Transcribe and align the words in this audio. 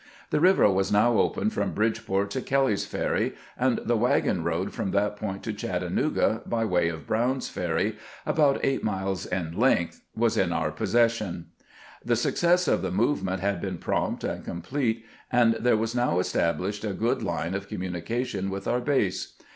The 0.31 0.39
river 0.39 0.67
was 0.67 0.91
now 0.91 1.19
open 1.19 1.51
from 1.51 1.73
Bridgeport 1.75 2.31
to 2.31 2.41
Kelley's 2.41 2.87
Ferry, 2.87 3.35
and 3.55 3.79
the 3.85 3.95
wagon 3.95 4.43
road 4.43 4.73
from 4.73 4.89
that 4.89 5.15
point 5.15 5.43
to 5.43 5.53
Chattanooga 5.53 6.41
by 6.47 6.65
way 6.65 6.87
of 6.89 7.05
Brown's 7.05 7.49
Ferry, 7.49 7.97
about 8.25 8.59
eight 8.63 8.83
mUes 8.83 9.27
in 9.31 9.55
length, 9.55 10.01
was 10.15 10.37
in 10.37 10.51
our 10.51 10.71
possession. 10.71 11.51
The 12.03 12.15
success 12.15 12.67
of 12.67 12.81
the 12.81 12.89
movement 12.89 13.41
had 13.41 13.61
been 13.61 13.77
prompt 13.77 14.23
and 14.23 14.43
complete, 14.43 15.05
and 15.31 15.53
there 15.59 15.77
was 15.77 15.93
now 15.93 16.17
established 16.17 16.83
a 16.83 16.93
good 16.93 17.21
line 17.21 17.53
of 17.53 17.69
commu 17.69 17.91
nication 17.91 18.49
with 18.49 18.67
our 18.67 18.79
base. 18.81 19.33